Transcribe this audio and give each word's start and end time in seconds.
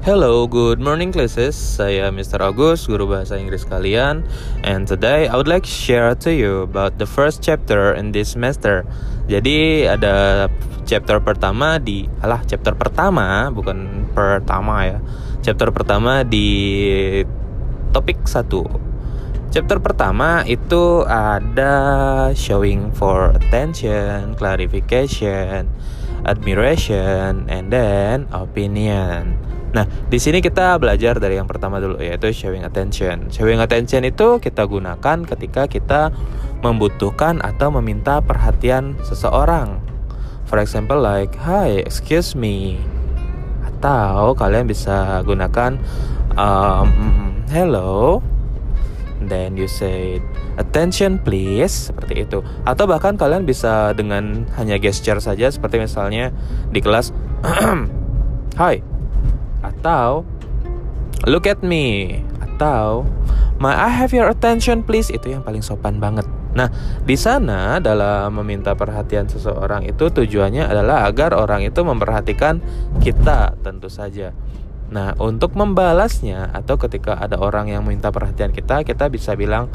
Hello, 0.00 0.48
good 0.48 0.80
morning 0.80 1.12
classes. 1.12 1.52
Saya 1.52 2.08
Mr. 2.08 2.40
Agus, 2.40 2.88
guru 2.88 3.04
bahasa 3.04 3.36
Inggris 3.36 3.68
kalian. 3.68 4.24
And 4.64 4.88
today 4.88 5.28
I 5.28 5.36
would 5.36 5.44
like 5.44 5.68
to 5.68 5.76
share 5.76 6.16
to 6.24 6.32
you 6.32 6.64
about 6.64 6.96
the 6.96 7.04
first 7.04 7.44
chapter 7.44 7.92
in 7.92 8.08
this 8.08 8.32
semester. 8.32 8.88
Jadi 9.28 9.84
ada 9.84 10.48
chapter 10.88 11.20
pertama 11.20 11.76
di 11.76 12.08
alah 12.24 12.40
chapter 12.48 12.72
pertama 12.72 13.52
bukan 13.52 14.08
pertama 14.16 14.88
ya. 14.88 14.98
Chapter 15.44 15.68
pertama 15.68 16.24
di 16.24 16.48
topik 17.92 18.24
1. 18.24 19.52
Chapter 19.52 19.84
pertama 19.84 20.48
itu 20.48 21.04
ada 21.04 21.76
showing 22.32 22.88
for 22.96 23.36
attention, 23.36 24.32
clarification, 24.32 25.68
admiration, 26.24 27.44
and 27.52 27.68
then 27.68 28.24
opinion. 28.32 29.36
Nah, 29.70 29.86
di 30.10 30.18
sini 30.18 30.42
kita 30.42 30.82
belajar 30.82 31.22
dari 31.22 31.38
yang 31.38 31.46
pertama 31.46 31.78
dulu 31.78 32.02
yaitu 32.02 32.34
showing 32.34 32.66
attention. 32.66 33.30
Showing 33.30 33.62
attention 33.62 34.02
itu 34.02 34.42
kita 34.42 34.66
gunakan 34.66 35.22
ketika 35.22 35.70
kita 35.70 36.10
membutuhkan 36.60 37.38
atau 37.38 37.70
meminta 37.78 38.18
perhatian 38.18 38.98
seseorang. 39.06 39.78
For 40.50 40.58
example 40.58 40.98
like, 40.98 41.38
"Hi, 41.46 41.78
excuse 41.86 42.34
me." 42.34 42.82
Atau 43.62 44.34
kalian 44.34 44.66
bisa 44.66 45.22
gunakan 45.22 45.78
um, 46.34 46.90
"Hello." 47.54 48.18
Then 49.20 49.54
you 49.54 49.68
say 49.68 50.18
attention 50.56 51.20
please 51.22 51.92
seperti 51.92 52.26
itu. 52.26 52.42
Atau 52.66 52.90
bahkan 52.90 53.14
kalian 53.14 53.46
bisa 53.46 53.94
dengan 53.94 54.48
hanya 54.58 54.80
gesture 54.80 55.20
saja 55.22 55.46
seperti 55.52 55.78
misalnya 55.78 56.34
di 56.72 56.80
kelas 56.80 57.12
Hai, 58.60 58.82
atau 59.60 60.24
look 61.28 61.44
at 61.44 61.60
me 61.60 62.20
atau 62.40 63.04
may 63.60 63.72
I 63.72 63.92
have 63.92 64.12
your 64.16 64.28
attention 64.28 64.84
please 64.84 65.12
itu 65.12 65.32
yang 65.32 65.44
paling 65.44 65.60
sopan 65.60 66.00
banget. 66.00 66.24
Nah, 66.50 66.66
di 67.06 67.14
sana 67.14 67.78
dalam 67.78 68.34
meminta 68.42 68.74
perhatian 68.74 69.30
seseorang 69.30 69.86
itu 69.86 70.10
tujuannya 70.10 70.66
adalah 70.66 71.06
agar 71.06 71.36
orang 71.36 71.62
itu 71.62 71.78
memperhatikan 71.86 72.58
kita 72.98 73.54
tentu 73.62 73.86
saja. 73.86 74.34
Nah, 74.90 75.14
untuk 75.22 75.54
membalasnya 75.54 76.50
atau 76.50 76.74
ketika 76.74 77.14
ada 77.14 77.38
orang 77.38 77.70
yang 77.70 77.86
minta 77.86 78.10
perhatian 78.10 78.50
kita, 78.50 78.82
kita 78.82 79.06
bisa 79.06 79.38
bilang, 79.38 79.70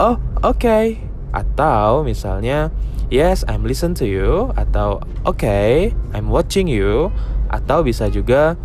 "Oh, 0.00 0.16
oke." 0.40 0.56
Okay. 0.56 1.04
Atau 1.36 2.06
misalnya, 2.08 2.72
"Yes, 3.12 3.44
I'm 3.44 3.68
listen 3.68 3.92
to 4.00 4.08
you." 4.08 4.56
Atau, 4.56 5.04
"Oke, 5.28 5.44
okay, 5.44 5.72
I'm 6.16 6.32
watching 6.32 6.64
you." 6.64 7.12
Atau 7.52 7.84
bisa 7.84 8.08
juga, 8.08 8.56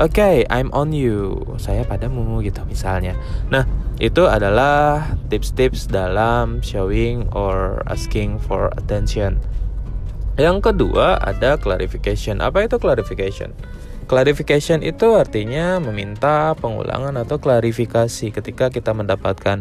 Oke, 0.00 0.24
okay, 0.24 0.36
I'm 0.48 0.72
on 0.72 0.96
you. 0.96 1.36
Saya 1.60 1.84
padamu 1.84 2.40
gitu 2.40 2.64
misalnya. 2.64 3.12
Nah, 3.52 3.68
itu 4.00 4.24
adalah 4.24 5.04
tips-tips 5.28 5.84
dalam 5.92 6.64
showing 6.64 7.28
or 7.36 7.84
asking 7.92 8.40
for 8.40 8.72
attention. 8.80 9.36
Yang 10.40 10.72
kedua 10.72 11.20
ada 11.20 11.60
clarification. 11.60 12.40
Apa 12.40 12.64
itu 12.64 12.80
clarification? 12.80 13.52
Clarification 14.08 14.80
itu 14.80 15.12
artinya 15.12 15.76
meminta 15.76 16.56
pengulangan 16.56 17.12
atau 17.20 17.36
klarifikasi 17.36 18.32
ketika 18.32 18.72
kita 18.72 18.96
mendapatkan 18.96 19.60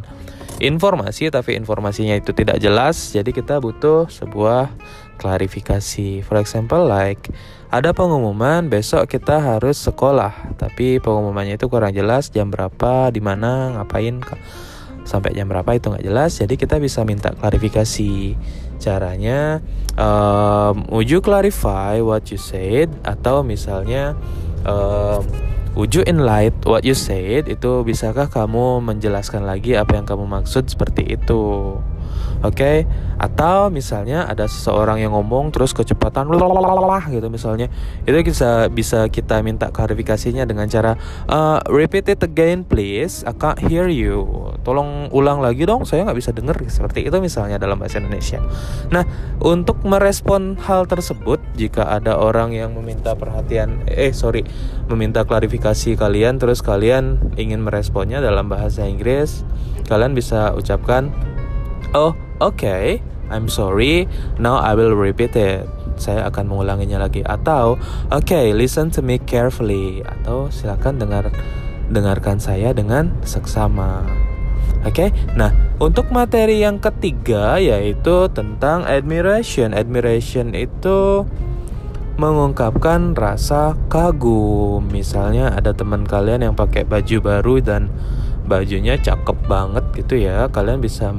informasi 0.61 1.33
tapi 1.33 1.57
informasinya 1.57 2.13
itu 2.13 2.31
tidak 2.37 2.61
jelas, 2.61 3.09
jadi 3.09 3.33
kita 3.33 3.57
butuh 3.57 4.05
sebuah 4.13 4.69
klarifikasi. 5.17 6.21
For 6.21 6.37
example 6.37 6.85
like 6.85 7.33
ada 7.73 7.95
pengumuman 7.97 8.69
besok 8.69 9.09
kita 9.09 9.41
harus 9.41 9.81
sekolah, 9.81 10.53
tapi 10.61 11.01
pengumumannya 11.01 11.57
itu 11.57 11.65
kurang 11.71 11.97
jelas 11.97 12.29
jam 12.29 12.53
berapa, 12.53 13.09
di 13.09 13.23
mana, 13.23 13.79
ngapain, 13.79 14.19
sampai 15.07 15.33
jam 15.33 15.47
berapa 15.47 15.71
itu 15.73 15.89
nggak 15.89 16.05
jelas. 16.05 16.37
Jadi 16.37 16.59
kita 16.59 16.77
bisa 16.77 17.01
minta 17.07 17.33
klarifikasi. 17.33 18.35
Caranya, 18.81 19.61
um, 19.93 20.89
would 20.89 21.05
you 21.05 21.21
clarify 21.21 22.01
what 22.01 22.33
you 22.33 22.41
said? 22.41 22.89
Atau 23.05 23.45
misalnya, 23.45 24.17
um, 24.65 25.21
would 25.75 25.95
you 25.95 26.03
enlight 26.07 26.53
what 26.67 26.83
you 26.83 26.95
said? 26.95 27.47
Itu 27.47 27.83
bisakah 27.87 28.27
kamu 28.27 28.83
menjelaskan 28.83 29.47
lagi 29.47 29.75
apa 29.79 29.95
yang 29.97 30.05
kamu 30.07 30.27
maksud 30.27 30.67
seperti 30.67 31.15
itu? 31.15 31.75
Oke, 32.41 32.57
okay? 32.57 32.77
atau 33.21 33.69
misalnya 33.69 34.25
ada 34.25 34.49
seseorang 34.49 34.97
yang 34.97 35.13
ngomong 35.13 35.53
terus 35.53 35.77
kecepatan 35.77 36.25
lalalala 36.25 36.97
gitu 37.13 37.29
misalnya, 37.29 37.69
itu 38.01 38.17
bisa 38.25 38.65
bisa 38.73 39.05
kita 39.13 39.45
minta 39.45 39.69
klarifikasinya 39.69 40.49
dengan 40.49 40.65
cara 40.65 40.97
uh, 41.29 41.61
repeat 41.69 42.09
it 42.09 42.21
again 42.25 42.65
please, 42.65 43.21
I 43.29 43.37
can't 43.37 43.61
hear 43.61 43.85
you. 43.85 44.25
Tolong 44.65 45.13
ulang 45.13 45.37
lagi 45.45 45.69
dong, 45.69 45.85
saya 45.85 46.01
nggak 46.01 46.17
bisa 46.17 46.33
dengar 46.33 46.57
seperti 46.65 47.05
itu 47.05 47.13
misalnya 47.21 47.61
dalam 47.61 47.77
bahasa 47.77 48.01
Indonesia. 48.01 48.41
Nah, 48.89 49.05
untuk 49.37 49.77
merespon 49.85 50.57
hal 50.65 50.89
tersebut, 50.89 51.37
jika 51.53 51.93
ada 51.93 52.17
orang 52.17 52.57
yang 52.57 52.73
meminta 52.73 53.13
perhatian, 53.13 53.85
eh 53.85 54.17
sorry, 54.17 54.41
meminta 54.89 55.29
klarifikasi 55.29 55.93
kalian, 55.93 56.41
terus 56.41 56.65
kalian 56.65 57.21
ingin 57.37 57.61
meresponnya 57.61 58.17
dalam 58.17 58.49
bahasa 58.49 58.89
Inggris, 58.89 59.45
kalian 59.85 60.17
bisa 60.17 60.57
ucapkan 60.57 61.13
Oh. 61.91 62.30
Okay. 62.41 63.05
I'm 63.31 63.47
sorry. 63.47 64.11
Now 64.41 64.59
I 64.59 64.75
will 64.75 64.97
repeat 64.97 65.37
it. 65.39 65.63
Saya 65.95 66.27
akan 66.27 66.51
mengulanginya 66.51 67.05
lagi 67.07 67.21
atau 67.23 67.77
okay, 68.09 68.51
listen 68.51 68.89
to 68.91 69.05
me 69.05 69.21
carefully 69.21 70.01
atau 70.03 70.49
silakan 70.49 70.97
dengar 70.99 71.29
dengarkan 71.87 72.41
saya 72.41 72.75
dengan 72.75 73.15
seksama. 73.23 74.03
Oke. 74.81 75.07
Okay? 75.07 75.09
Nah, 75.37 75.53
untuk 75.77 76.09
materi 76.09 76.65
yang 76.65 76.81
ketiga 76.81 77.61
yaitu 77.61 78.27
tentang 78.33 78.83
admiration. 78.83 79.71
Admiration 79.71 80.57
itu 80.57 81.23
mengungkapkan 82.17 83.13
rasa 83.13 83.77
kagum. 83.87 84.83
Misalnya 84.89 85.53
ada 85.53 85.71
teman 85.71 86.03
kalian 86.03 86.51
yang 86.51 86.55
pakai 86.57 86.83
baju 86.83 87.17
baru 87.21 87.55
dan 87.61 87.93
bajunya 88.49 88.97
cakep 88.97 89.37
banget 89.47 89.85
gitu 89.95 90.17
ya. 90.17 90.49
Kalian 90.49 90.81
bisa 90.81 91.13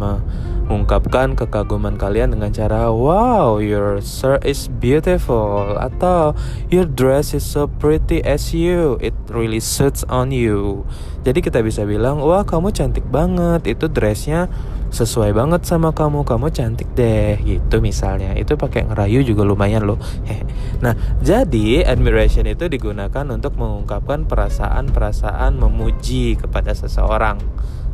mengungkapkan 0.66 1.34
kekaguman 1.34 1.98
kalian 1.98 2.34
dengan 2.34 2.50
cara 2.54 2.88
wow 2.88 3.58
your 3.58 3.98
shirt 4.02 4.42
is 4.46 4.70
beautiful 4.80 5.74
atau 5.78 6.32
your 6.70 6.86
dress 6.86 7.34
is 7.34 7.42
so 7.42 7.66
pretty 7.66 8.22
as 8.22 8.54
you. 8.54 8.98
It 9.02 9.14
really 9.28 9.60
suits 9.60 10.06
on 10.06 10.30
you. 10.30 10.86
Jadi 11.22 11.38
kita 11.42 11.62
bisa 11.62 11.86
bilang 11.86 12.18
wah 12.22 12.42
kamu 12.42 12.74
cantik 12.74 13.06
banget. 13.06 13.66
Itu 13.66 13.86
dressnya 13.90 14.50
sesuai 14.90 15.32
banget 15.34 15.62
sama 15.66 15.94
kamu. 15.94 16.26
Kamu 16.26 16.50
cantik 16.50 16.90
deh 16.98 17.38
gitu 17.42 17.78
misalnya. 17.78 18.34
Itu 18.34 18.58
pakai 18.58 18.86
ngerayu 18.86 19.22
juga 19.22 19.42
lumayan 19.46 19.86
loh. 19.86 19.98
Nah 20.82 20.98
jadi 21.22 21.86
admiration 21.86 22.42
itu 22.42 22.66
digunakan 22.66 23.22
untuk 23.30 23.54
mengungkapkan 23.54 24.26
perasaan-perasaan 24.26 25.54
memuji 25.54 26.34
kepada 26.34 26.74
seseorang. 26.74 27.38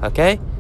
Oke? 0.01 0.41
okay? 0.41 0.58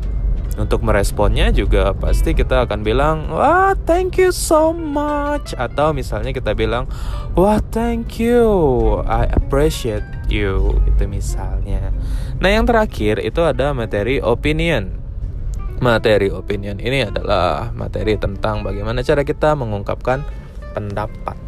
Untuk 0.59 0.83
meresponnya 0.83 1.55
juga 1.55 1.95
pasti 1.95 2.35
kita 2.35 2.67
akan 2.67 2.83
bilang 2.83 3.31
wah 3.31 3.73
thank 3.87 4.19
you 4.19 4.35
so 4.35 4.75
much. 4.75 5.55
Atau 5.55 5.95
misalnya 5.95 6.35
kita 6.35 6.53
bilang 6.59 6.91
wah 7.39 7.63
thank 7.71 8.19
you. 8.19 8.51
I 9.07 9.31
appreciate 9.31 10.05
you. 10.27 10.83
Itu 10.91 11.07
misalnya. 11.07 11.95
Nah 12.43 12.51
yang 12.51 12.67
terakhir 12.67 13.23
itu 13.23 13.41
ada 13.47 13.71
materi 13.71 14.19
opinion. 14.19 14.99
Materi 15.79 16.35
opinion 16.35 16.83
ini 16.83 17.07
adalah 17.07 17.71
materi 17.71 18.19
tentang 18.19 18.67
bagaimana 18.67 19.07
cara 19.07 19.23
kita 19.23 19.55
mengungkapkan 19.55 20.27
pendapat. 20.75 21.39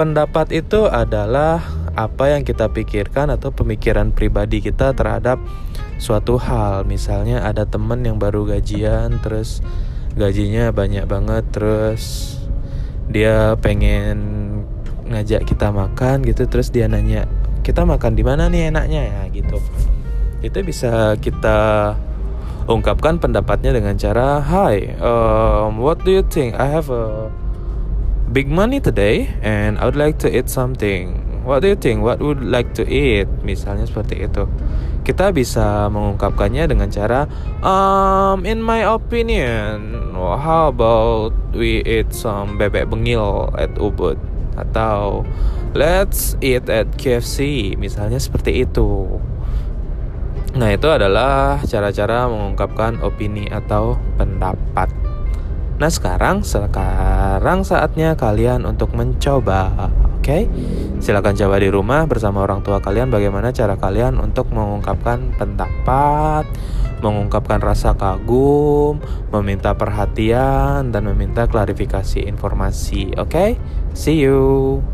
Pendapat 0.00 0.48
itu 0.56 0.88
adalah 0.88 1.60
apa 1.98 2.38
yang 2.38 2.46
kita 2.46 2.70
pikirkan 2.70 3.34
atau 3.34 3.50
pemikiran 3.50 4.14
pribadi 4.14 4.62
kita 4.62 4.94
terhadap 4.94 5.42
suatu 5.98 6.38
hal. 6.38 6.86
Misalnya 6.86 7.42
ada 7.42 7.66
temen 7.66 8.02
yang 8.06 8.16
baru 8.16 8.46
gajian 8.46 9.18
terus 9.20 9.64
gajinya 10.14 10.70
banyak 10.74 11.06
banget 11.06 11.44
terus 11.54 12.34
dia 13.10 13.58
pengen 13.58 14.18
ngajak 15.10 15.42
kita 15.46 15.74
makan 15.74 16.22
gitu 16.22 16.46
terus 16.46 16.70
dia 16.70 16.86
nanya 16.86 17.26
kita 17.66 17.82
makan 17.82 18.14
di 18.14 18.22
mana 18.22 18.46
nih 18.46 18.70
enaknya? 18.70 19.02
Ya 19.06 19.22
gitu. 19.34 19.58
Itu 20.40 20.62
bisa 20.62 21.18
kita 21.18 21.94
ungkapkan 22.70 23.18
pendapatnya 23.18 23.74
dengan 23.74 23.98
cara 23.98 24.38
Hi 24.38 24.94
um, 25.02 25.82
what 25.82 26.00
do 26.06 26.14
you 26.14 26.22
think? 26.22 26.54
I 26.54 26.70
have 26.70 26.86
a 26.86 27.34
big 28.30 28.46
money 28.46 28.78
today 28.78 29.34
and 29.42 29.74
I 29.76 29.90
would 29.90 29.98
like 29.98 30.22
to 30.22 30.30
eat 30.30 30.46
something 30.46 31.29
what 31.46 31.64
do 31.64 31.68
you 31.72 31.78
think 31.78 32.04
what 32.04 32.20
would 32.20 32.40
like 32.44 32.72
to 32.76 32.84
eat 32.84 33.26
misalnya 33.44 33.88
seperti 33.88 34.24
itu 34.24 34.44
kita 35.00 35.32
bisa 35.32 35.88
mengungkapkannya 35.88 36.68
dengan 36.68 36.92
cara 36.92 37.24
um 37.64 38.44
in 38.44 38.60
my 38.60 38.84
opinion 38.84 40.12
how 40.14 40.68
about 40.68 41.32
we 41.56 41.80
eat 41.88 42.12
some 42.12 42.60
bebek 42.60 42.86
bengil 42.86 43.48
at 43.56 43.72
Ubud 43.80 44.20
atau 44.60 45.24
let's 45.72 46.34
eat 46.42 46.66
at 46.66 46.90
KFC 46.98 47.72
misalnya 47.78 48.18
seperti 48.18 48.66
itu. 48.66 49.06
Nah, 50.50 50.74
itu 50.74 50.90
adalah 50.90 51.62
cara-cara 51.62 52.26
mengungkapkan 52.26 52.98
opini 53.06 53.46
atau 53.46 53.94
pendapat. 54.18 54.90
Nah, 55.78 55.86
sekarang 55.86 56.42
sekarang 56.42 57.62
saatnya 57.62 58.18
kalian 58.18 58.66
untuk 58.66 58.90
mencoba. 58.98 59.88
Oke? 60.20 60.28
Okay? 60.28 60.42
Silakan 61.00 61.32
coba 61.32 61.56
di 61.56 61.72
rumah 61.72 62.04
bersama 62.04 62.44
orang 62.44 62.60
tua 62.60 62.84
kalian 62.84 63.08
bagaimana 63.08 63.56
cara 63.56 63.80
kalian 63.80 64.20
untuk 64.20 64.52
mengungkapkan 64.52 65.32
pendapat, 65.40 66.44
mengungkapkan 67.00 67.56
rasa 67.64 67.96
kagum, 67.96 69.00
meminta 69.32 69.72
perhatian 69.72 70.92
dan 70.92 71.02
meminta 71.08 71.48
klarifikasi 71.48 72.20
informasi. 72.28 73.16
Oke? 73.16 73.32
Okay? 73.32 73.50
See 73.96 74.20
you. 74.20 74.84